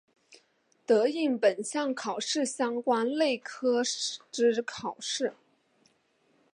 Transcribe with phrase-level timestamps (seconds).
[0.87, 3.83] 得应本项考试相关类科
[4.31, 5.35] 之考试。